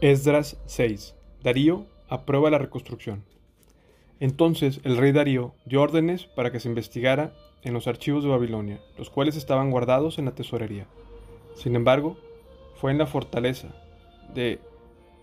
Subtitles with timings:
[0.00, 1.16] Esdras 6.
[1.42, 3.24] Darío aprueba la reconstrucción.
[4.20, 8.80] Entonces el rey Darío dio órdenes para que se investigara en los archivos de Babilonia,
[8.96, 10.86] los cuales estaban guardados en la tesorería.
[11.56, 12.16] Sin embargo,
[12.76, 13.74] fue en la fortaleza
[14.34, 14.60] de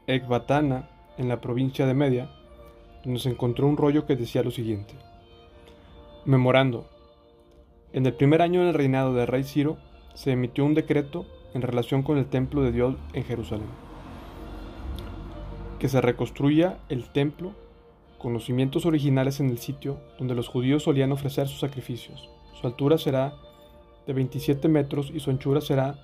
[0.07, 2.29] Ecbatana, en la provincia de Media,
[3.05, 4.93] donde se encontró un rollo que decía lo siguiente.
[6.25, 6.89] Memorando.
[7.95, 9.77] En el primer año del reinado del rey Ciro,
[10.15, 13.69] se emitió un decreto en relación con el templo de Dios en Jerusalén.
[15.79, 17.53] Que se reconstruya el templo
[18.17, 22.29] con los cimientos originales en el sitio donde los judíos solían ofrecer sus sacrificios.
[22.59, 23.33] Su altura será
[24.05, 25.97] de 27 metros y su anchura será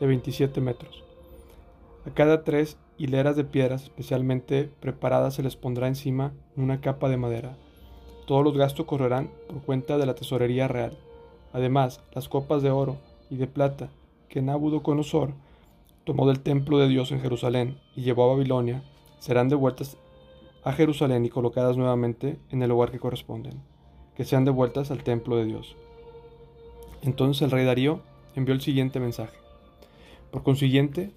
[0.00, 1.04] de 27 metros.
[2.04, 7.16] A cada tres hileras de piedras especialmente preparadas se les pondrá encima una capa de
[7.16, 7.56] madera.
[8.26, 10.98] Todos los gastos correrán por cuenta de la tesorería real.
[11.52, 12.96] Además, las copas de oro
[13.30, 13.90] y de plata
[14.28, 15.32] que Nabucodonosor
[16.04, 18.82] tomó del templo de Dios en Jerusalén y llevó a Babilonia
[19.18, 19.96] serán devueltas
[20.64, 23.60] a Jerusalén y colocadas nuevamente en el lugar que corresponden,
[24.16, 25.76] que sean devueltas al templo de Dios.
[27.02, 28.00] Entonces el rey Darío
[28.34, 29.36] envió el siguiente mensaje.
[30.30, 31.12] Por consiguiente,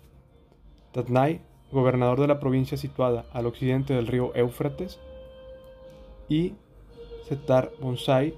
[0.91, 1.41] Tatnai,
[1.71, 4.99] gobernador de la provincia situada al occidente del río Éufrates,
[6.27, 6.53] y
[7.27, 8.33] Setar Bonsai,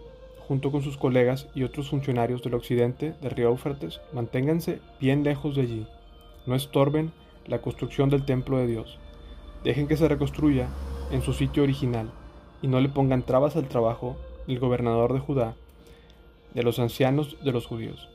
[0.48, 5.56] junto con sus colegas y otros funcionarios del occidente del río Éufrates, manténganse bien lejos
[5.56, 5.88] de allí.
[6.46, 7.12] No estorben
[7.46, 8.98] la construcción del templo de Dios.
[9.64, 10.70] Dejen que se reconstruya
[11.12, 12.12] en su sitio original
[12.62, 14.16] y no le pongan trabas al trabajo
[14.48, 15.56] del gobernador de Judá,
[16.54, 18.10] de los ancianos de los judíos.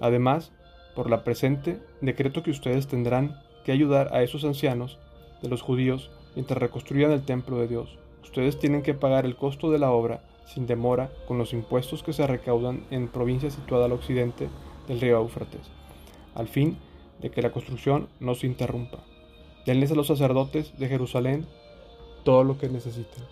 [0.00, 0.52] Además,
[0.96, 4.98] por la presente decreto que ustedes tendrán que ayudar a esos ancianos
[5.40, 7.96] de los judíos mientras reconstruyan el templo de Dios.
[8.24, 12.12] Ustedes tienen que pagar el costo de la obra sin demora con los impuestos que
[12.12, 14.48] se recaudan en provincias situadas al occidente
[14.88, 15.70] del río Éufrates,
[16.34, 16.76] al fin
[17.20, 18.98] de que la construcción no se interrumpa.
[19.66, 21.46] Denles a los sacerdotes de Jerusalén
[22.24, 23.24] todo lo que necesiten.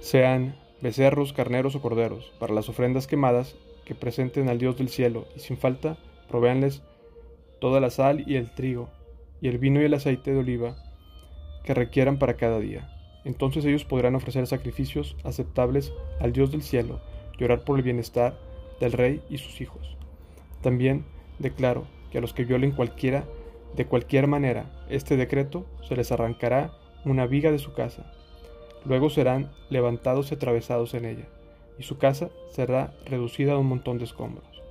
[0.00, 5.26] Sean becerros, carneros o corderos, para las ofrendas quemadas que presenten al Dios del cielo,
[5.36, 5.96] y sin falta
[6.28, 6.82] provéanles
[7.60, 8.88] toda la sal y el trigo,
[9.40, 10.76] y el vino y el aceite de oliva
[11.64, 13.01] que requieran para cada día.
[13.24, 17.00] Entonces ellos podrán ofrecer sacrificios aceptables al Dios del cielo
[17.38, 18.38] y orar por el bienestar
[18.80, 19.96] del rey y sus hijos.
[20.60, 21.04] También
[21.38, 23.24] declaro que a los que violen cualquiera,
[23.76, 26.72] de cualquier manera, este decreto, se les arrancará
[27.04, 28.12] una viga de su casa.
[28.84, 31.28] Luego serán levantados y atravesados en ella,
[31.78, 34.62] y su casa será reducida a un montón de escombros.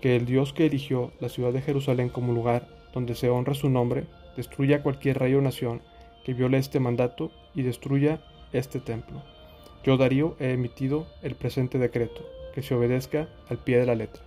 [0.00, 3.68] Que el Dios que eligió la ciudad de Jerusalén como lugar donde se honra su
[3.68, 4.06] nombre,
[4.36, 5.82] destruya cualquier rey o nación
[6.26, 8.20] que viole este mandato y destruya
[8.52, 9.22] este templo.
[9.84, 14.24] Yo, Darío, he emitido el presente decreto, que se obedezca al pie de la letra.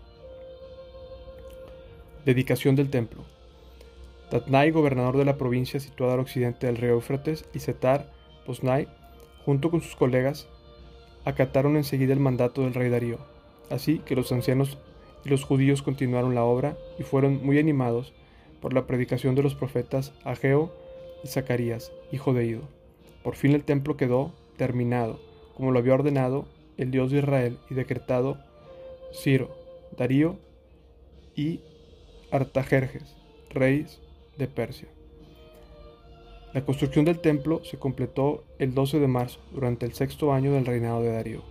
[2.24, 3.26] Dedicación del templo.
[4.32, 8.10] Tatnai, gobernador de la provincia situada al occidente del río Éufrates, y Setar,
[8.48, 8.88] Bosnai,
[9.44, 10.48] junto con sus colegas,
[11.26, 13.18] acataron enseguida el mandato del rey Darío.
[13.70, 14.78] Así que los ancianos
[15.26, 18.14] y los judíos continuaron la obra y fueron muy animados
[18.62, 20.88] por la predicación de los profetas Ageo
[21.24, 22.62] y Zacarías, hijo de Ido.
[23.24, 25.20] Por fin el templo quedó terminado,
[25.56, 26.46] como lo había ordenado
[26.78, 28.38] el Dios de Israel y decretado
[29.14, 29.56] Ciro,
[29.98, 30.38] Darío
[31.36, 31.62] y
[32.32, 33.16] Artajerjes,
[33.50, 34.00] reyes
[34.38, 34.88] de Persia.
[36.54, 40.66] La construcción del templo se completó el 12 de marzo, durante el sexto año del
[40.66, 41.44] reinado de Darío.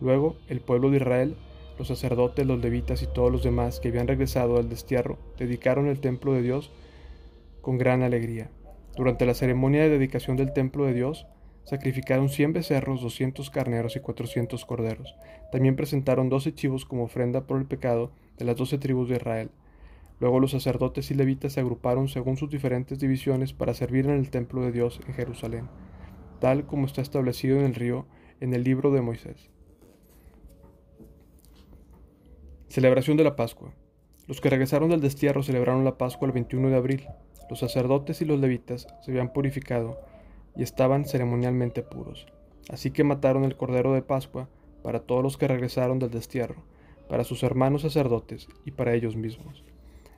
[0.00, 1.36] Luego, el pueblo de Israel,
[1.78, 6.00] los sacerdotes, los levitas y todos los demás que habían regresado del destierro, dedicaron el
[6.00, 6.70] templo de Dios
[7.62, 8.50] con gran alegría.
[8.96, 11.26] Durante la ceremonia de dedicación del templo de Dios,
[11.64, 15.16] sacrificaron 100 becerros, 200 carneros y 400 corderos.
[15.50, 19.50] También presentaron 12 chivos como ofrenda por el pecado de las 12 tribus de Israel.
[20.20, 24.30] Luego los sacerdotes y levitas se agruparon según sus diferentes divisiones para servir en el
[24.30, 25.68] templo de Dios en Jerusalén,
[26.40, 28.06] tal como está establecido en el río
[28.40, 29.50] en el libro de Moisés.
[32.68, 33.72] Celebración de la Pascua.
[34.26, 37.06] Los que regresaron del destierro celebraron la Pascua el 21 de abril.
[37.48, 40.00] Los sacerdotes y los levitas se habían purificado
[40.56, 42.26] y estaban ceremonialmente puros.
[42.68, 44.48] Así que mataron el cordero de Pascua
[44.82, 46.62] para todos los que regresaron del destierro,
[47.08, 49.64] para sus hermanos sacerdotes y para ellos mismos.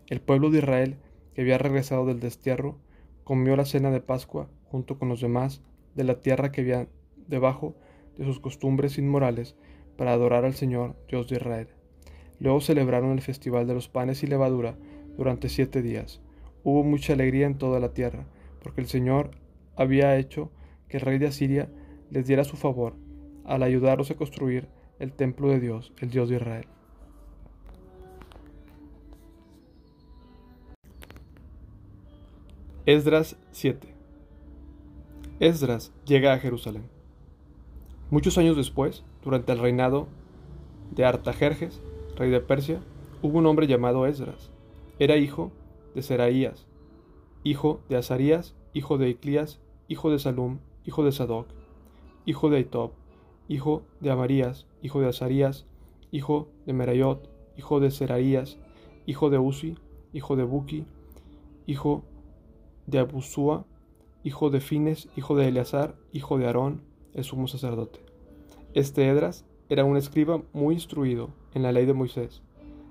[0.09, 0.97] El pueblo de Israel,
[1.35, 2.79] que había regresado del destierro,
[3.25, 5.63] comió la cena de Pascua junto con los demás
[5.95, 6.89] de la tierra que había
[7.27, 7.75] debajo
[8.17, 9.57] de sus costumbres inmorales
[9.97, 11.69] para adorar al Señor, Dios de Israel.
[12.39, 14.77] Luego celebraron el festival de los panes y levadura
[15.17, 16.21] durante siete días.
[16.67, 18.27] Hubo mucha alegría en toda la tierra,
[18.61, 19.31] porque el Señor
[19.77, 20.51] había hecho
[20.89, 21.69] que el rey de Asiria
[22.11, 22.95] les diera su favor.
[23.45, 24.67] al ayudarlos a construir
[24.99, 26.67] el templo de Dios, el Dios de Israel.
[32.85, 33.87] Esdras 7
[35.39, 36.89] Esdras llega a Jerusalén.
[38.11, 40.09] Muchos años después, durante el reinado
[40.91, 41.81] de Artajerjes,
[42.17, 42.81] rey de Persia,
[43.23, 44.51] hubo un hombre llamado Esdras.
[44.99, 45.66] Era hijo de
[46.03, 46.67] Seraías,
[47.45, 51.49] hijo de Azarías, hijo de Iclías, hijo de Salum, hijo de Sadoc,
[52.25, 52.93] hijo de Aitob,
[53.49, 55.67] hijo de Amarías, hijo de Azarías,
[56.11, 58.59] hijo de Merayot, hijo de Seraías,
[59.07, 59.77] hijo de Uzi,
[60.13, 60.85] hijo de Buki,
[61.67, 62.05] hijo
[62.87, 63.65] de Abusúa,
[64.25, 66.83] hijo de Fines, hijo de Eleazar, hijo de Aarón,
[67.15, 68.01] el sumo sacerdote.
[68.75, 72.43] Este Edras era un escriba muy instruido en la ley de Moisés,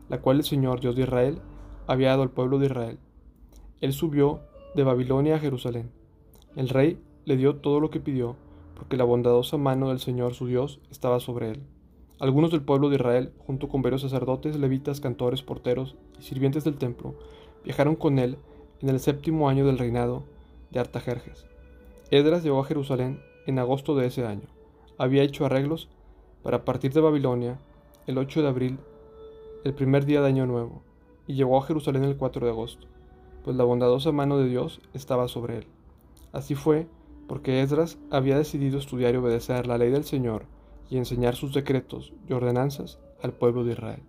[0.09, 1.39] la cual el Señor Dios de Israel
[1.87, 2.99] había dado al pueblo de Israel.
[3.81, 4.41] Él subió
[4.75, 5.91] de Babilonia a Jerusalén.
[6.55, 8.35] El rey le dio todo lo que pidió,
[8.75, 11.63] porque la bondadosa mano del Señor su Dios estaba sobre él.
[12.19, 16.77] Algunos del pueblo de Israel, junto con varios sacerdotes, levitas, cantores, porteros y sirvientes del
[16.77, 17.15] templo,
[17.63, 18.37] viajaron con él
[18.81, 20.23] en el séptimo año del reinado
[20.71, 21.45] de Artajerjes.
[22.11, 24.47] Edras llegó a Jerusalén en agosto de ese año.
[24.97, 25.89] Había hecho arreglos
[26.43, 27.59] para partir de Babilonia
[28.07, 28.79] el 8 de abril,
[29.63, 30.83] el primer día de Año Nuevo,
[31.27, 32.87] y llegó a Jerusalén el 4 de agosto,
[33.43, 35.67] pues la bondadosa mano de Dios estaba sobre él.
[36.31, 36.87] Así fue
[37.27, 40.45] porque Esdras había decidido estudiar y obedecer la ley del Señor
[40.89, 44.03] y enseñar sus decretos y ordenanzas al pueblo de Israel.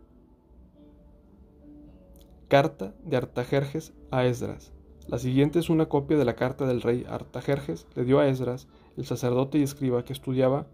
[2.49, 4.73] Carta de Artajerjes a Esdras.
[5.09, 8.69] La siguiente es una copia de la carta del rey Artajerjes le dio a Esdras,
[8.97, 10.67] el sacerdote y escriba que estudiaba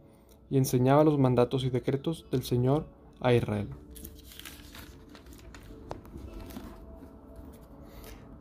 [0.51, 2.87] y enseñaba los mandatos y decretos del Señor
[3.21, 3.69] a Israel.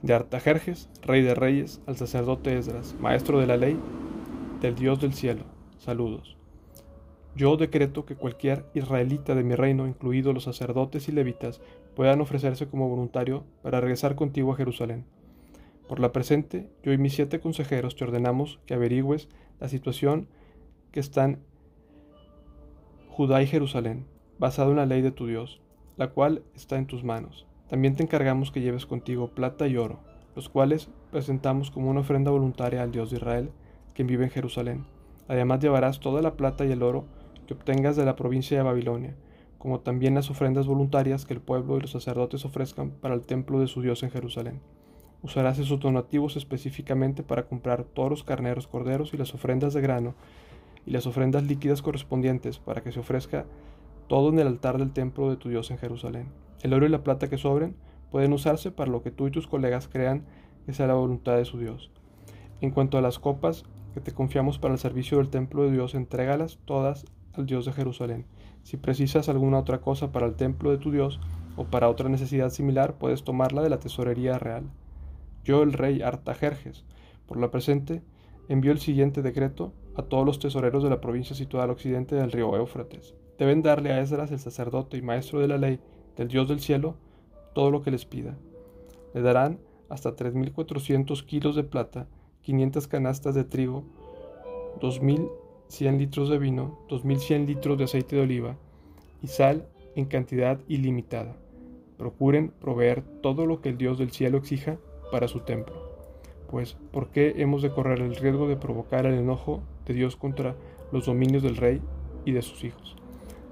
[0.01, 3.79] De Artajerjes, rey de reyes, al sacerdote Esdras, maestro de la ley,
[4.59, 5.43] del Dios del cielo,
[5.77, 6.37] saludos.
[7.35, 11.61] Yo decreto que cualquier israelita de mi reino, incluidos los sacerdotes y levitas,
[11.95, 15.05] puedan ofrecerse como voluntario para regresar contigo a Jerusalén.
[15.87, 20.27] Por la presente, yo y mis siete consejeros te ordenamos que averigües la situación
[20.91, 21.39] que están
[23.07, 24.07] Judá y Jerusalén,
[24.39, 25.61] basado en la ley de tu Dios,
[25.95, 27.45] la cual está en tus manos.
[27.71, 29.99] También te encargamos que lleves contigo plata y oro,
[30.35, 33.49] los cuales presentamos como una ofrenda voluntaria al Dios de Israel,
[33.93, 34.83] quien vive en Jerusalén.
[35.29, 37.05] Además llevarás toda la plata y el oro
[37.47, 39.15] que obtengas de la provincia de Babilonia,
[39.57, 43.61] como también las ofrendas voluntarias que el pueblo y los sacerdotes ofrezcan para el templo
[43.61, 44.59] de su Dios en Jerusalén.
[45.23, 50.15] Usarás esos donativos específicamente para comprar toros, carneros, corderos y las ofrendas de grano
[50.85, 53.45] y las ofrendas líquidas correspondientes para que se ofrezca
[54.09, 56.50] todo en el altar del templo de tu Dios en Jerusalén.
[56.61, 57.75] El oro y la plata que sobren
[58.11, 60.25] pueden usarse para lo que tú y tus colegas crean
[60.65, 61.91] que sea la voluntad de su Dios.
[62.59, 63.63] En cuanto a las copas
[63.93, 67.73] que te confiamos para el servicio del templo de Dios, entrégalas todas al Dios de
[67.73, 68.25] Jerusalén.
[68.63, 71.19] Si precisas alguna otra cosa para el templo de tu Dios
[71.55, 74.63] o para otra necesidad similar, puedes tomarla de la tesorería real.
[75.43, 76.85] Yo, el rey Artajerjes,
[77.25, 78.03] por la presente,
[78.47, 82.31] envío el siguiente decreto a todos los tesoreros de la provincia situada al occidente del
[82.31, 83.15] río Éufrates.
[83.39, 85.79] Deben darle a Esdras, el sacerdote y maestro de la ley
[86.21, 86.95] del Dios del cielo,
[87.53, 88.37] todo lo que les pida.
[89.13, 89.59] Le darán
[89.89, 92.07] hasta 3.400 kilos de plata,
[92.43, 93.83] 500 canastas de trigo,
[94.79, 98.55] 2.100 litros de vino, 2.100 litros de aceite de oliva
[99.21, 101.35] y sal en cantidad ilimitada.
[101.97, 104.77] Procuren proveer todo lo que el Dios del cielo exija
[105.11, 105.91] para su templo
[106.51, 110.53] pues ¿por qué hemos de correr el riesgo de provocar el enojo de Dios contra
[110.91, 111.81] los dominios del rey
[112.25, 112.97] y de sus hijos?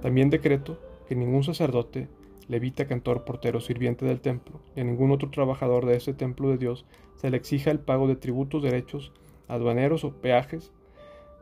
[0.02, 2.10] También decreto que ningún sacerdote,
[2.50, 6.58] levita, cantor, portero, sirviente del templo, ni a ningún otro trabajador de ese templo de
[6.58, 9.14] Dios se le exija el pago de tributos, derechos,
[9.48, 10.74] aduaneros o peajes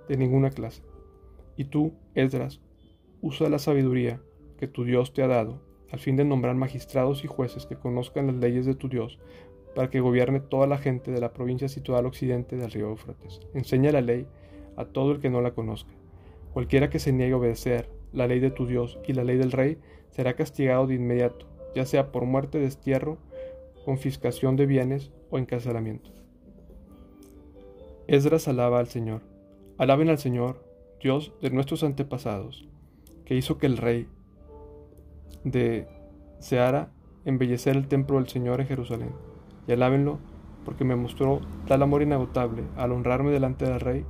[0.07, 0.83] de ninguna clase.
[1.55, 2.61] Y tú, Esdras,
[3.21, 4.21] usa la sabiduría
[4.57, 5.61] que tu Dios te ha dado,
[5.91, 9.17] al fin de nombrar magistrados y jueces que conozcan las leyes de tu Dios,
[9.75, 13.39] para que gobierne toda la gente de la provincia situada al occidente del río Éufrates.
[13.53, 14.27] Enseña la ley
[14.75, 15.91] a todo el que no la conozca.
[16.51, 19.51] Cualquiera que se niegue a obedecer la ley de tu Dios y la ley del
[19.51, 19.77] rey
[20.09, 21.45] será castigado de inmediato,
[21.75, 23.17] ya sea por muerte, destierro,
[23.85, 26.11] confiscación de bienes o encarcelamiento.
[28.07, 29.21] Esdras alaba al Señor.
[29.77, 30.63] Alaben al Señor,
[31.01, 32.67] Dios de nuestros antepasados,
[33.25, 34.07] que hizo que el rey
[35.43, 35.87] de
[36.39, 36.91] Seara
[37.25, 39.11] embellecer el templo del Señor en Jerusalén
[39.67, 40.19] y alábenlo,
[40.63, 44.05] porque me mostró tal amor inagotable al honrarme delante del rey,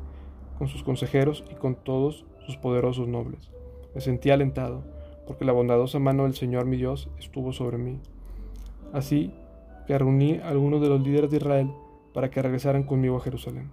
[0.58, 3.52] con sus consejeros y con todos sus poderosos nobles.
[3.94, 4.84] Me sentí alentado,
[5.28, 8.00] porque la bondadosa mano del Señor mi Dios estuvo sobre mí.
[8.94, 9.34] Así
[9.86, 11.72] que reuní a algunos de los líderes de Israel
[12.14, 13.70] para que regresaran conmigo a Jerusalén.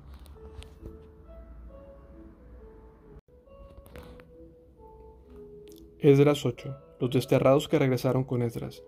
[6.01, 6.77] Esdras 8.
[7.01, 8.83] Los desterrados que regresaron con Esdras.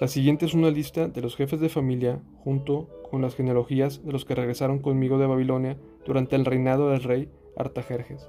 [0.00, 4.12] La siguiente es una lista de los jefes de familia junto con las genealogías de
[4.12, 8.28] los que regresaron conmigo de Babilonia durante el reinado del rey Artajerjes.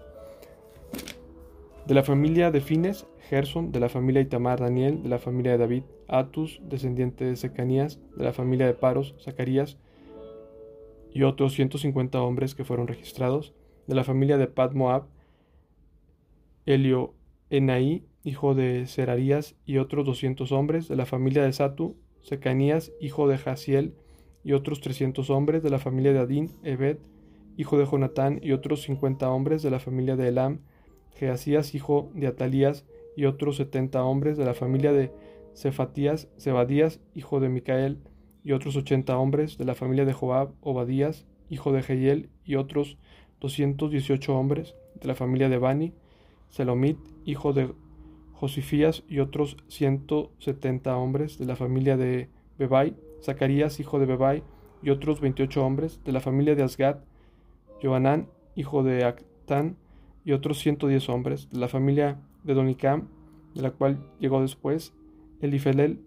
[1.86, 5.58] De la familia de Fines, Gerson, de la familia Itamar, Daniel, de la familia de
[5.58, 9.78] David, Atus, descendiente de Secanías, de la familia de Paros, Zacarías
[11.14, 13.54] y otros 150 hombres que fueron registrados,
[13.88, 15.06] de la familia de Pad Moab,
[16.66, 17.14] Elio
[17.50, 23.28] Enaí, hijo de Serarías, y otros doscientos hombres, de la familia de Satu, Secanías, hijo
[23.28, 23.96] de Jaciel,
[24.44, 26.98] y otros trescientos hombres, de la familia de Adín, Ebed,
[27.58, 30.60] hijo de Jonatán, y otros cincuenta hombres, de la familia de Elam,
[31.16, 32.86] Geasías, hijo de Atalías,
[33.18, 35.12] y otros setenta hombres, de la familia de
[35.56, 37.98] Cefatías, Zebadías, hijo de Micael,
[38.44, 43.00] y otros ochenta hombres, de la familia de Joab, Obadías, hijo de Jehiel, y otros
[43.42, 45.94] doscientos dieciocho hombres, de la familia de Bani,
[46.50, 47.74] Selomit, hijo de
[48.34, 54.44] Josifías, y otros ciento setenta hombres de la familia de Bebai, Zacarías, hijo de Bebai,
[54.84, 56.98] y otros veintiocho hombres de la familia de Asgad,
[57.82, 59.76] Joanán, hijo de Actán,
[60.24, 63.10] y otros ciento diez hombres de la familia de Donicam,
[63.54, 64.96] de la cual llegó después
[65.42, 66.02] Elifelel,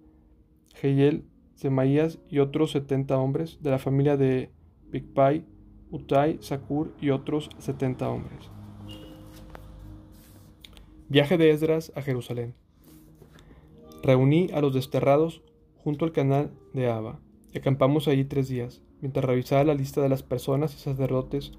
[0.75, 4.51] Jehiel, Semaías y otros setenta hombres de la familia de
[4.91, 5.45] Bigpai,
[5.91, 8.51] Utai, Sakur y otros setenta hombres.
[11.09, 12.55] Viaje de Esdras a Jerusalén.
[14.03, 15.43] Reuní a los desterrados
[15.77, 17.21] junto al canal de Abba
[17.53, 18.81] y acampamos allí tres días.
[19.01, 21.53] Mientras revisaba la lista de las personas y sacerdotes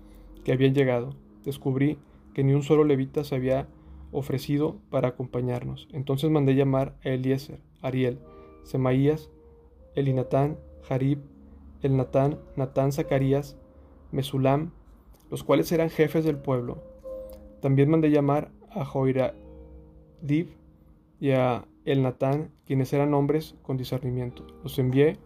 [0.44, 2.00] que habían llegado, descubrí
[2.34, 3.68] que ni un solo levita se había
[4.12, 5.88] ofrecido para acompañarnos.
[5.92, 8.20] Entonces mandé llamar a Eliezer, Ariel,
[8.64, 9.30] Semaías,
[9.96, 11.20] Elinatán, Jarib,
[11.82, 13.58] Elnatán, Natán Zacarías,
[14.12, 14.72] Mesulam,
[15.30, 16.84] los cuales eran jefes del pueblo.
[17.62, 19.36] También mandé llamar a Joiradib
[21.20, 24.46] y a Elnatán, quienes eran hombres con discernimiento.
[24.64, 25.18] Los envié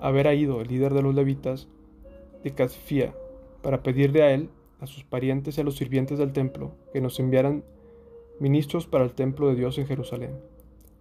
[0.00, 1.68] a ver a Ido, el líder de los levitas,
[2.42, 3.14] de Casfía,
[3.62, 7.18] para pedirle a él, a sus parientes y a los sirvientes del templo, que nos
[7.18, 7.64] enviaran
[8.38, 10.38] ministros para el templo de Dios en Jerusalén.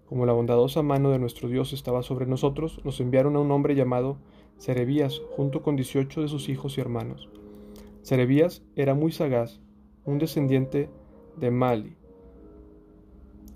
[0.06, 3.76] Como la bondadosa mano de nuestro Dios estaba sobre nosotros, nos enviaron a un hombre
[3.76, 4.18] llamado
[4.58, 7.30] Serebías, junto con dieciocho de sus hijos y hermanos.
[8.04, 9.60] Serebías era muy sagaz,
[10.06, 10.90] un descendiente
[11.38, 11.98] de Mali,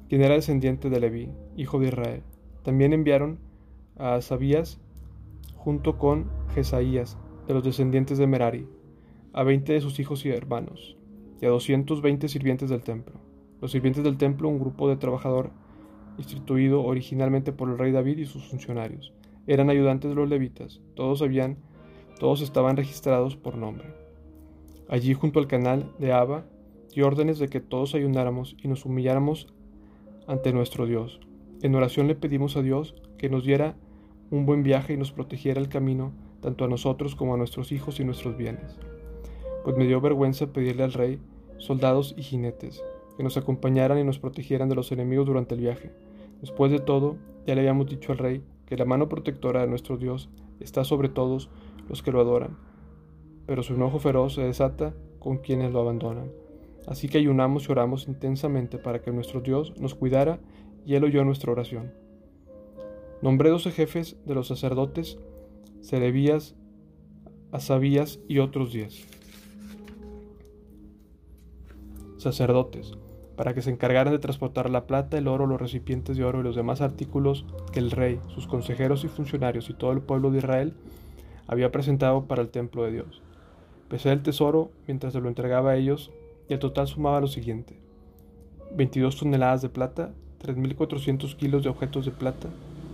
[0.10, 2.24] quien era descendiente de Leví, hijo de Israel.
[2.64, 3.40] También enviaron
[3.96, 4.82] a Sabías
[5.56, 7.18] junto con Jesaías,
[7.48, 8.68] de los descendientes de Merari,
[9.34, 10.98] a veinte de sus hijos y hermanos,
[11.42, 13.19] y a doscientos veinte sirvientes del templo.
[13.62, 15.52] Los sirvientes del templo, un grupo de trabajador
[16.18, 19.14] instituido originalmente por el rey David y sus funcionarios,
[19.48, 20.82] eran ayudantes de los levitas.
[20.96, 21.58] Todos habían,
[22.20, 23.94] todos estaban registrados por nombre.
[24.88, 26.46] Allí junto al canal de Abba
[26.94, 29.54] y órdenes de que todos ayunáramos y nos humilláramos
[30.28, 31.20] ante nuestro Dios.
[31.62, 33.76] En oración le pedimos a Dios que nos diera
[34.32, 38.00] un buen viaje y nos protegiera el camino, tanto a nosotros como a nuestros hijos
[38.00, 38.78] y nuestros bienes.
[39.64, 41.20] Pues me dio vergüenza pedirle al rey
[41.58, 42.82] soldados y jinetes,
[43.20, 45.92] que nos acompañaran y nos protegieran de los enemigos durante el viaje.
[46.40, 49.98] Después de todo, ya le habíamos dicho al rey que la mano protectora de nuestro
[49.98, 50.30] Dios
[50.62, 51.50] está sobre todos
[51.90, 52.56] los que lo adoran,
[53.46, 56.32] pero su enojo feroz se desata con quienes lo abandonan.
[56.88, 60.40] Así que ayunamos y oramos intensamente para que nuestro Dios nos cuidara
[60.86, 61.92] y Él oyó nuestra oración.
[63.22, 65.20] Nombré doce jefes de los sacerdotes,
[65.82, 66.56] Serebías,
[67.52, 69.06] Asabías y otros diez.
[72.16, 72.94] Sacerdotes,
[73.40, 76.44] para que se encargaran de transportar la plata, el oro, los recipientes de oro y
[76.44, 80.40] los demás artículos que el rey, sus consejeros y funcionarios y todo el pueblo de
[80.40, 80.74] Israel
[81.48, 83.22] había presentado para el templo de Dios.
[83.88, 86.12] Pesé el tesoro mientras se lo entregaba a ellos
[86.50, 87.80] y el total sumaba lo siguiente.
[88.76, 90.12] 22 toneladas de plata,
[90.44, 92.50] 3.400 kilos de objetos de plata,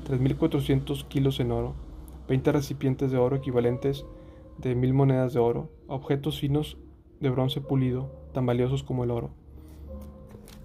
[0.07, 1.73] 3.400 kilos en oro,
[2.27, 4.05] 20 recipientes de oro equivalentes
[4.59, 6.77] de mil monedas de oro, objetos finos
[7.19, 9.31] de bronce pulido, tan valiosos como el oro.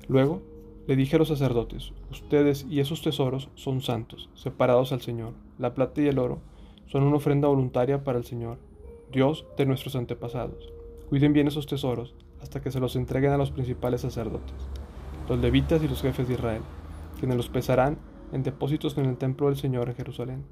[0.09, 0.43] Luego
[0.87, 5.35] le dije a los sacerdotes, ustedes y esos tesoros son santos, separados al Señor.
[5.59, 6.41] La plata y el oro
[6.87, 8.59] son una ofrenda voluntaria para el Señor,
[9.13, 10.73] Dios de nuestros antepasados.
[11.09, 14.57] Cuiden bien esos tesoros hasta que se los entreguen a los principales sacerdotes,
[15.29, 16.63] los levitas y los jefes de Israel,
[17.19, 17.99] quienes los pesarán
[18.33, 20.45] en depósitos en el templo del Señor en Jerusalén.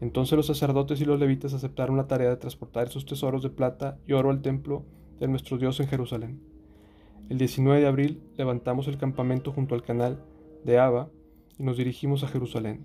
[0.00, 3.98] Entonces los sacerdotes y los levitas aceptaron la tarea de transportar esos tesoros de plata
[4.06, 4.84] y oro al templo
[5.20, 6.53] de nuestro Dios en Jerusalén.
[7.30, 10.22] El 19 de abril levantamos el campamento junto al canal
[10.62, 11.08] de Abba
[11.58, 12.84] y nos dirigimos a Jerusalén.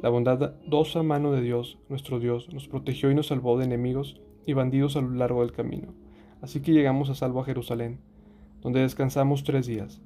[0.00, 4.54] La bondadosa mano de Dios, nuestro Dios, nos protegió y nos salvó de enemigos y
[4.54, 5.92] bandidos a lo largo del camino.
[6.40, 8.00] Así que llegamos a salvo a Jerusalén,
[8.62, 10.00] donde descansamos tres días.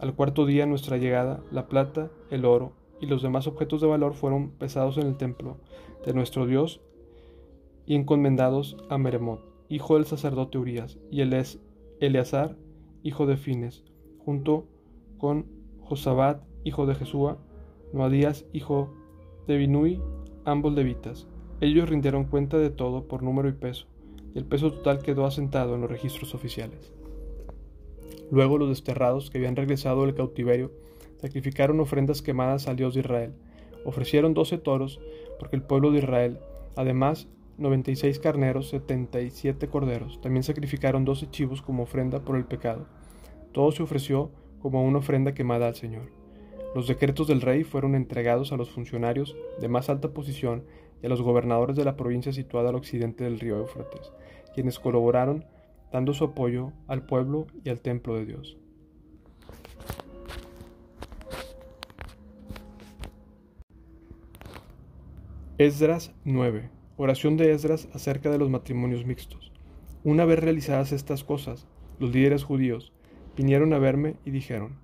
[0.00, 4.14] Al cuarto día nuestra llegada, la plata, el oro y los demás objetos de valor
[4.14, 5.58] fueron pesados en el templo
[6.04, 6.80] de nuestro Dios
[7.86, 11.20] y encomendados a Meremot, hijo del sacerdote Urias, y
[12.00, 12.56] Eleazar,
[13.04, 13.84] hijo de Fines,
[14.18, 14.66] junto
[15.18, 15.46] con
[15.82, 17.38] Josabat, hijo de Jesúa,
[17.92, 18.92] Noadías, hijo
[19.46, 20.00] de Binui,
[20.44, 21.28] ambos levitas.
[21.60, 23.86] Ellos rindieron cuenta de todo por número y peso,
[24.34, 26.92] y el peso total quedó asentado en los registros oficiales.
[28.30, 30.72] Luego los desterrados que habían regresado del cautiverio
[31.18, 33.34] sacrificaron ofrendas quemadas al Dios de Israel.
[33.84, 34.98] Ofrecieron doce toros,
[35.38, 36.38] porque el pueblo de Israel,
[36.74, 40.20] además, 96 carneros, 77 corderos.
[40.20, 42.86] También sacrificaron doce chivos como ofrenda por el pecado.
[43.52, 44.30] Todo se ofreció
[44.60, 46.10] como una ofrenda quemada al Señor.
[46.74, 50.64] Los decretos del rey fueron entregados a los funcionarios de más alta posición
[51.02, 54.10] y a los gobernadores de la provincia situada al occidente del río Éufrates,
[54.54, 55.44] quienes colaboraron
[55.92, 58.58] dando su apoyo al pueblo y al templo de Dios.
[65.58, 66.68] Esdras 9.
[66.96, 69.50] Oración de Esdras acerca de los matrimonios mixtos.
[70.04, 71.66] Una vez realizadas estas cosas,
[71.98, 72.92] los líderes judíos
[73.36, 74.78] vinieron a verme y dijeron,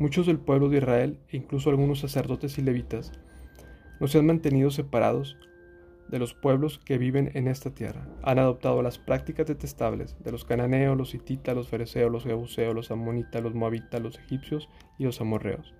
[0.00, 3.12] muchos del pueblo de Israel e incluso algunos sacerdotes y levitas
[4.00, 5.36] no se han mantenido separados
[6.08, 8.08] de los pueblos que viven en esta tierra.
[8.24, 12.90] Han adoptado las prácticas detestables de los cananeos, los hititas, los fereceos, los jebuseos, los
[12.90, 14.68] amonitas, los moabitas, los egipcios
[14.98, 15.72] y los amorreos.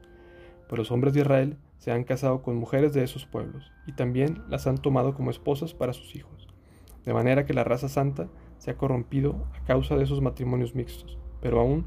[0.68, 4.42] Pero los hombres de Israel se han casado con mujeres de esos pueblos y también
[4.49, 6.49] las han tomado como esposas para sus hijos.
[7.04, 8.28] De manera que la raza santa
[8.59, 11.18] se ha corrompido a causa de esos matrimonios mixtos.
[11.42, 11.85] Pero aún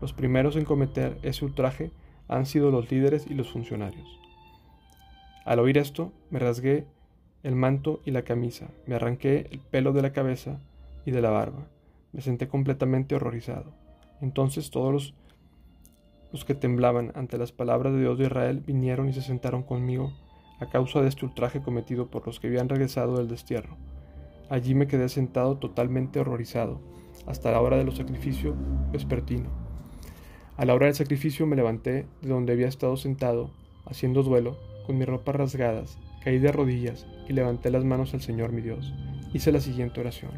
[0.00, 1.92] los primeros en cometer ese ultraje
[2.28, 4.18] han sido los líderes y los funcionarios.
[5.44, 6.86] Al oír esto, me rasgué
[7.42, 10.60] el manto y la camisa, me arranqué el pelo de la cabeza
[11.06, 11.68] y de la barba,
[12.12, 13.72] me senté completamente horrorizado.
[14.20, 15.14] Entonces todos los,
[16.32, 20.12] los que temblaban ante las palabras de Dios de Israel vinieron y se sentaron conmigo
[20.60, 23.76] a causa de este ultraje cometido por los que habían regresado del destierro.
[24.50, 26.80] Allí me quedé sentado totalmente horrorizado,
[27.26, 28.54] hasta la hora de los sacrificios
[28.92, 29.50] vespertino.
[30.56, 33.50] A la hora del sacrificio me levanté de donde había estado sentado,
[33.86, 38.52] haciendo duelo, con mis ropas rasgadas Caí de rodillas y levanté las manos al Señor
[38.52, 38.92] mi Dios.
[39.32, 40.32] Hice la siguiente oración.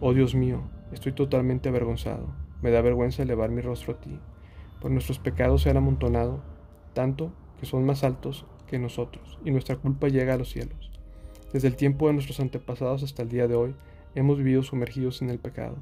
[0.00, 2.28] Oh Dios mío, estoy totalmente avergonzado.
[2.62, 4.18] Me da vergüenza elevar mi rostro a ti,
[4.80, 6.42] pues nuestros pecados se han amontonado,
[6.92, 10.90] tanto que son más altos que nosotros, y nuestra culpa llega a los cielos.
[11.52, 13.74] Desde el tiempo de nuestros antepasados hasta el día de hoy,
[14.14, 15.76] hemos vivido sumergidos en el pecado.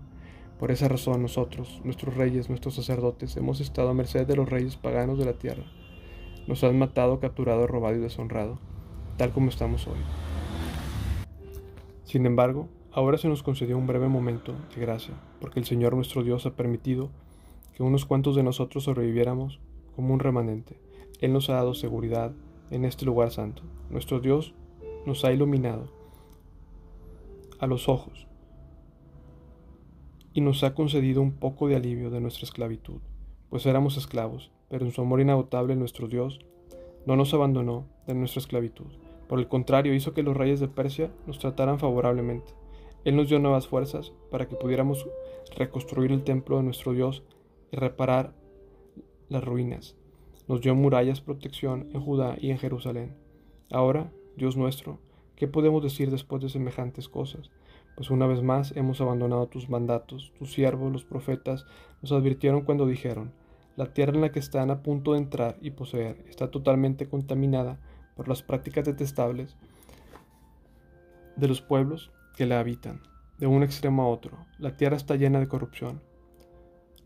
[0.58, 4.76] Por esa razón nosotros, nuestros reyes, nuestros sacerdotes, hemos estado a merced de los reyes
[4.76, 5.64] paganos de la tierra.
[6.46, 8.58] Nos han matado, capturado, robado y deshonrado
[9.18, 9.98] tal como estamos hoy.
[12.04, 16.22] Sin embargo, ahora se nos concedió un breve momento de gracia, porque el Señor nuestro
[16.22, 17.10] Dios ha permitido
[17.78, 19.60] que unos cuantos de nosotros sobreviviéramos
[19.96, 20.78] como un remanente.
[21.20, 22.32] Él nos ha dado seguridad
[22.70, 23.62] en este lugar santo.
[23.88, 24.52] Nuestro Dios
[25.06, 25.88] nos ha iluminado
[27.58, 28.26] a los ojos
[30.34, 33.00] y nos ha concedido un poco de alivio de nuestra esclavitud,
[33.48, 36.40] pues éramos esclavos, pero en su amor inagotable nuestro Dios
[37.06, 38.88] no nos abandonó de nuestra esclavitud
[39.28, 42.54] por el contrario, hizo que los reyes de Persia nos trataran favorablemente.
[43.04, 45.06] Él nos dio nuevas fuerzas para que pudiéramos
[45.54, 47.22] reconstruir el templo de nuestro Dios
[47.70, 48.34] y reparar
[49.28, 49.96] las ruinas.
[50.46, 53.16] Nos dio murallas protección en Judá y en Jerusalén.
[53.70, 54.98] Ahora, Dios nuestro,
[55.36, 57.50] ¿qué podemos decir después de semejantes cosas?
[57.96, 60.32] Pues una vez más hemos abandonado tus mandatos.
[60.38, 61.66] Tus siervos, los profetas,
[62.00, 63.32] nos advirtieron cuando dijeron,
[63.76, 67.80] la tierra en la que están a punto de entrar y poseer está totalmente contaminada
[68.16, 69.56] por las prácticas detestables
[71.36, 73.02] de los pueblos que la habitan,
[73.38, 74.38] de un extremo a otro.
[74.58, 76.00] La tierra está llena de corrupción.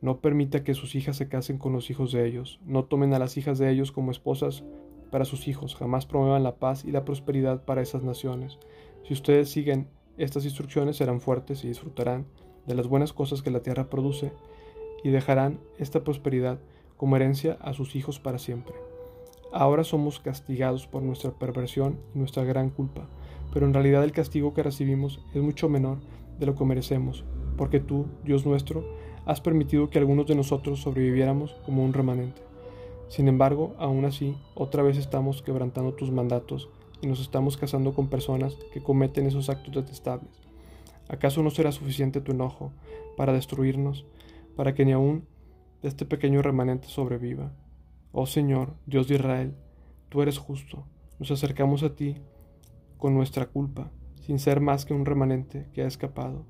[0.03, 2.61] No permita que sus hijas se casen con los hijos de ellos.
[2.67, 4.65] No tomen a las hijas de ellos como esposas
[5.11, 5.75] para sus hijos.
[5.77, 8.59] Jamás promuevan la paz y la prosperidad para esas naciones.
[9.05, 9.89] Si ustedes siguen
[10.19, 12.27] estas instrucciones serán fuertes y disfrutarán
[12.67, 14.33] de las buenas cosas que la tierra produce
[15.03, 16.61] y dejarán esta prosperidad
[16.97, 18.75] como herencia a sus hijos para siempre.
[19.53, 23.09] Ahora somos castigados por nuestra perversión y nuestra gran culpa,
[23.53, 25.99] pero en realidad el castigo que recibimos es mucho menor
[26.39, 27.25] de lo que merecemos,
[27.57, 28.85] porque tú, Dios nuestro,
[29.25, 32.43] has permitido que algunos de nosotros sobreviviéramos como un remanente.
[33.09, 36.69] Sin embargo, aún así, otra vez estamos quebrantando tus mandatos
[37.03, 40.33] y nos estamos casando con personas que cometen esos actos detestables.
[41.09, 42.73] ¿Acaso no será suficiente tu enojo
[43.17, 44.07] para destruirnos,
[44.57, 45.27] para que ni aún
[45.83, 47.53] este pequeño remanente sobreviva?
[48.13, 49.55] Oh Señor, Dios de Israel,
[50.09, 50.87] tú eres justo.
[51.19, 52.17] Nos acercamos a ti
[52.99, 53.91] con nuestra culpa,
[54.23, 56.47] sin ser más que un remanente que ha escapado.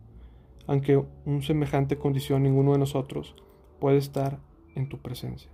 [0.66, 3.34] Aunque un semejante condición ninguno de nosotros
[3.80, 4.38] puede estar
[4.74, 5.50] en tu presencia.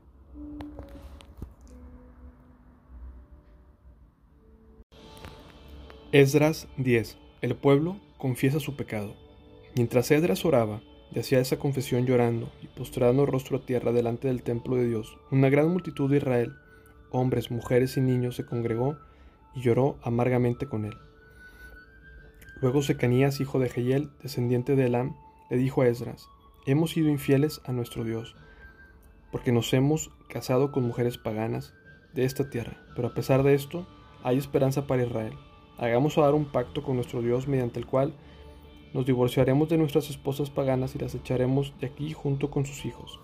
[6.12, 7.18] Esdras 10.
[7.42, 9.14] El pueblo confiesa su pecado.
[9.76, 10.80] Mientras Esdras oraba
[11.14, 15.18] y hacía esa confesión llorando y postrando rostro a tierra delante del templo de Dios,
[15.30, 16.52] una gran multitud de Israel,
[17.10, 18.96] hombres, mujeres y niños, se congregó
[19.54, 20.94] y lloró amargamente con él.
[22.60, 25.14] Luego Secanías, hijo de Jehiel, descendiente de Elam,
[25.48, 26.28] le dijo a Esdras,
[26.66, 28.34] Hemos sido infieles a nuestro Dios,
[29.30, 31.72] porque nos hemos casado con mujeres paganas
[32.14, 33.86] de esta tierra, pero a pesar de esto,
[34.24, 35.34] hay esperanza para Israel.
[35.78, 38.12] Hagamos ahora un pacto con nuestro Dios mediante el cual
[38.92, 43.20] nos divorciaremos de nuestras esposas paganas y las echaremos de aquí junto con sus hijos.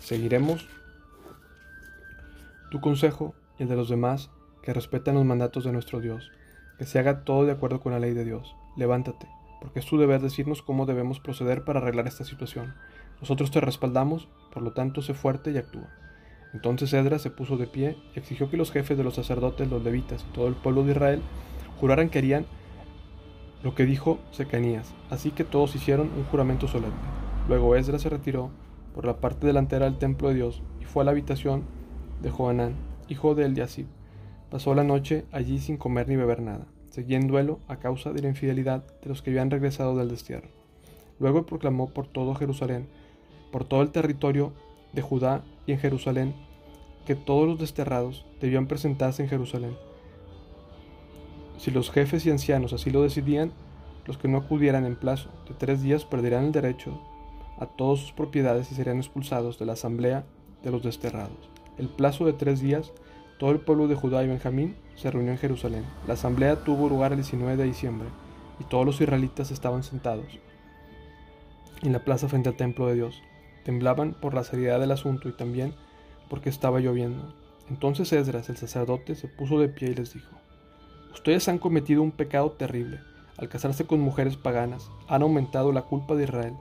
[0.00, 0.66] Seguiremos
[2.70, 4.30] tu consejo y el de los demás
[4.62, 6.32] que respetan los mandatos de nuestro Dios,
[6.78, 8.56] que se haga todo de acuerdo con la ley de Dios.
[8.76, 9.28] Levántate,
[9.60, 12.74] porque es tu deber decirnos cómo debemos proceder para arreglar esta situación.
[13.20, 15.88] Nosotros te respaldamos, por lo tanto sé fuerte y actúa.
[16.52, 19.82] Entonces Edra se puso de pie y exigió que los jefes de los sacerdotes, los
[19.82, 21.22] levitas y todo el pueblo de Israel
[21.80, 22.46] juraran que harían
[23.64, 24.94] lo que dijo Secanías.
[25.10, 26.94] Así que todos hicieron un juramento solemne.
[27.48, 28.50] Luego Esdras se retiró
[28.94, 31.64] por la parte delantera del templo de Dios y fue a la habitación
[32.22, 32.74] de Joanán,
[33.08, 33.86] hijo de Eliasib.
[34.54, 36.68] Pasó la noche allí sin comer ni beber nada.
[36.88, 40.46] Seguía en duelo a causa de la infidelidad de los que habían regresado del destierro.
[41.18, 42.86] Luego proclamó por todo Jerusalén,
[43.50, 44.52] por todo el territorio
[44.92, 46.36] de Judá y en Jerusalén,
[47.04, 49.76] que todos los desterrados debían presentarse en Jerusalén.
[51.58, 53.50] Si los jefes y ancianos así lo decidían,
[54.06, 57.02] los que no acudieran en plazo de tres días perderían el derecho
[57.58, 60.24] a todas sus propiedades y serían expulsados de la asamblea
[60.62, 61.50] de los desterrados.
[61.76, 62.92] El plazo de tres días,
[63.38, 65.84] todo el pueblo de Judá y Benjamín se reunió en Jerusalén.
[66.06, 68.08] La asamblea tuvo lugar el 19 de diciembre
[68.60, 70.38] y todos los israelitas estaban sentados
[71.82, 73.22] en la plaza frente al templo de Dios.
[73.64, 75.74] Temblaban por la seriedad del asunto y también
[76.28, 77.34] porque estaba lloviendo.
[77.68, 80.34] Entonces Esdras, el sacerdote, se puso de pie y les dijo,
[81.12, 83.00] Ustedes han cometido un pecado terrible.
[83.36, 86.54] Al casarse con mujeres paganas, han aumentado la culpa de Israel.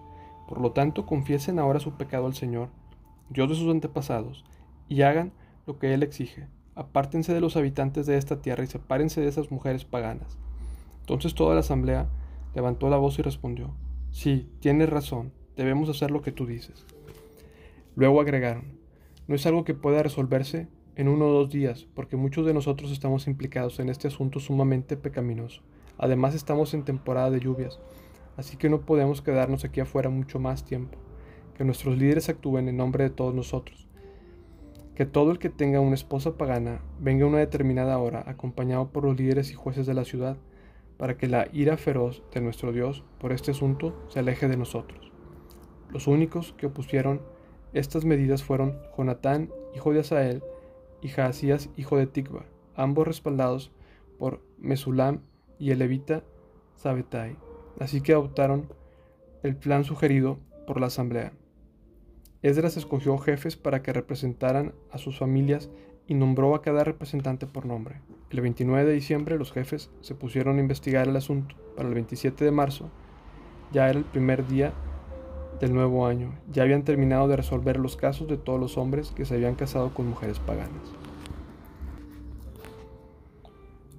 [0.48, 2.70] Por lo tanto, confiesen ahora su pecado al Señor,
[3.30, 4.44] Dios de sus antepasados,
[4.88, 5.32] y hagan
[5.66, 6.48] lo que Él exige.
[6.76, 10.38] Apártense de los habitantes de esta tierra y sepárense de esas mujeres paganas.
[11.02, 12.08] Entonces toda la asamblea
[12.56, 13.76] levantó la voz y respondió,
[14.12, 16.86] Sí, tienes razón, debemos hacer lo que tú dices.
[17.96, 18.80] Luego agregaron,
[19.28, 22.92] no es algo que pueda resolverse en uno o dos días, porque muchos de nosotros
[22.92, 25.62] estamos implicados en este asunto sumamente pecaminoso.
[25.98, 27.80] Además estamos en temporada de lluvias,
[28.38, 30.98] así que no podemos quedarnos aquí afuera mucho más tiempo.
[31.58, 33.83] Que nuestros líderes actúen en nombre de todos nosotros.
[34.96, 39.06] Que todo el que tenga una esposa pagana venga a una determinada hora, acompañado por
[39.06, 40.38] los líderes y jueces de la ciudad,
[40.98, 45.12] para que la ira feroz de nuestro Dios por este asunto se aleje de nosotros.
[45.90, 47.22] Los únicos que opusieron
[47.74, 50.44] estas medidas fueron Jonatán, hijo de Asael,
[51.02, 53.72] y Jaasías, hijo de Tikva, ambos respaldados
[54.18, 55.22] por Mesulam
[55.60, 56.24] y el levita
[56.76, 57.36] Sabetai.
[57.80, 58.72] Así que adoptaron
[59.42, 61.34] el plan sugerido por la asamblea.
[62.44, 65.70] Esdras escogió jefes para que representaran a sus familias
[66.08, 68.02] y nombró a cada representante por nombre.
[68.32, 71.56] El 29 de diciembre los jefes se pusieron a investigar el asunto.
[71.78, 72.90] Para el 27 de marzo
[73.72, 74.74] ya era el primer día
[75.62, 76.38] del nuevo año.
[76.52, 79.94] Ya habían terminado de resolver los casos de todos los hombres que se habían casado
[79.94, 80.92] con mujeres paganas.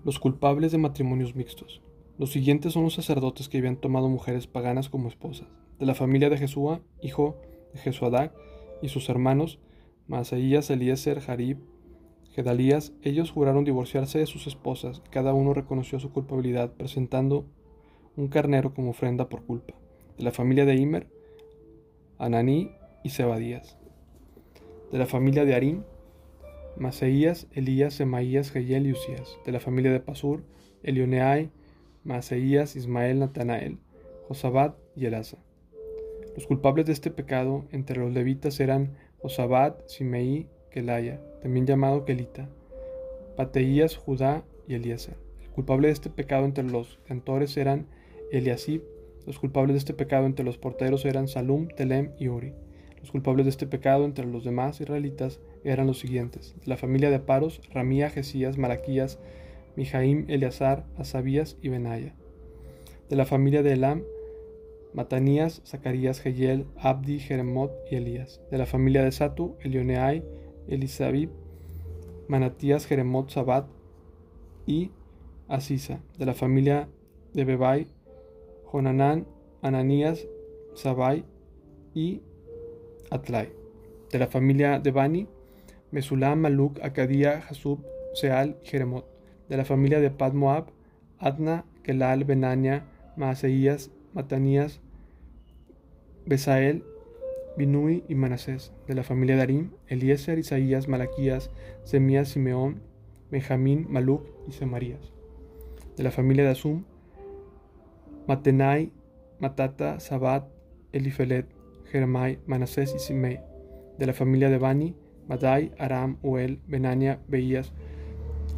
[0.04, 1.80] Los culpables de matrimonios mixtos.
[2.18, 5.48] Los siguientes son los sacerdotes que habían tomado mujeres paganas como esposas.
[5.78, 8.32] De la familia de Jesúa, hijo de Jesuadac,
[8.82, 9.58] y sus hermanos,
[10.08, 11.58] Maaseías, Eliezer, Jarib,
[12.32, 17.46] Gedalías, ellos juraron divorciarse de sus esposas, cada uno reconoció su culpabilidad presentando
[18.16, 19.74] un carnero como ofrenda por culpa.
[20.18, 21.08] De la familia de Imer,
[22.18, 23.78] Ananí y Zebadías.
[24.90, 25.82] De la familia de Arim,
[26.76, 29.38] Maseías, Elías, Semaías, Geyel y Usías.
[29.44, 30.42] De la familia de Pasur,
[30.82, 31.50] Elioneai,
[32.04, 33.78] Maseías, Ismael, Natanael,
[34.28, 35.38] Josabat y Elasa.
[36.34, 42.48] Los culpables de este pecado entre los levitas eran Josabat, Simeí, Kelaya, también llamado Kelita,
[43.36, 45.16] Pateías, Judá y Eliezer.
[45.42, 47.86] El culpable de este pecado entre los cantores eran
[48.32, 48.82] Eliasib.
[49.26, 52.52] Los culpables de este pecado entre los porteros eran Salum, Telem y Uri.
[53.00, 57.20] Los culpables de este pecado entre los demás israelitas eran los siguientes: la familia de
[57.20, 59.18] Paros, Ramía, Jesías, Malaquías,
[59.76, 62.14] Mijaim, Eleazar, Asabías y Benaya.
[63.08, 64.02] De la familia de Elam,
[64.94, 68.40] Matanías, Zacarías, Geyel, Abdi, Jeremot y Elías.
[68.52, 70.24] De la familia de Satu, Elioneai,
[70.68, 71.30] Elisabib,
[72.28, 73.66] Manatías, Jeremot, Sabat
[74.66, 74.92] y
[75.48, 76.00] Asisa.
[76.16, 76.88] De la familia
[77.32, 77.88] de Bebai,
[78.70, 79.26] Jonanán,
[79.62, 80.28] Ananías,
[80.74, 81.24] Sabai
[81.92, 82.22] y
[83.10, 83.50] Atlai.
[84.12, 85.26] De la familia de Bani,
[85.90, 89.06] Mesulam, Maluk, Acadía, Hasub, Seal y Jeremot.
[89.48, 90.66] De la familia de Padmoab,
[91.18, 92.84] Adna, Kelal, Benania,
[93.16, 94.80] Maaseías, Matanías,
[96.26, 96.84] Besael,
[97.56, 98.72] Binui y Manasés.
[98.86, 101.50] De la familia de Arim, Eliezer, Isaías, Malaquías,
[101.84, 102.82] Semías, Simeón,
[103.30, 105.12] Benjamín, Maluk y Semarías.
[105.96, 106.84] De la familia de Asum,
[108.26, 108.92] Matenai,
[109.38, 110.48] Matata, Sabat,
[110.92, 111.46] Elifelet,
[111.90, 113.40] Jeremai, Manasés y Simei.
[113.98, 114.96] De la familia de Bani,
[115.28, 117.72] Madai, Aram, Uel, Benania, Beías,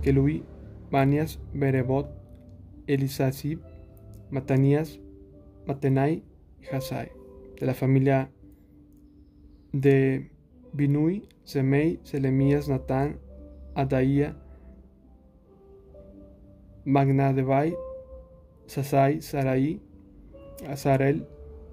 [0.02, 0.44] Kelui,
[0.90, 2.08] Banias, Berebot,
[2.86, 3.60] Elisasib,
[4.30, 5.00] Matanías,
[5.66, 6.22] Matenai
[6.60, 7.15] y Hasai.
[7.58, 8.30] De la familia
[9.72, 10.30] de
[10.72, 13.18] Binui, Semei, Selemías, Natán,
[13.74, 14.36] Adaía,
[16.84, 17.76] Magnadebai,
[18.66, 19.80] Sasai, Sarai,
[20.68, 21.26] Azarel,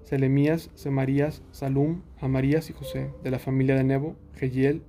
[0.04, 4.84] Selemías, Semarías, Salum, Amarías y José, de la familia de Nebo, Jehiel,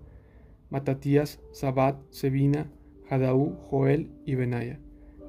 [0.70, 2.70] Matatías, Sabat, Sebina,
[3.08, 4.80] Hadaú, Joel y Benaya.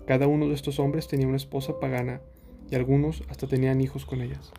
[0.08, 2.22] Cada uno de estos hombres tenía una esposa pagana
[2.70, 4.54] y algunos hasta tenían hijos con ellas.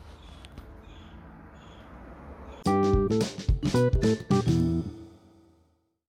[3.76, 4.95] Thank you.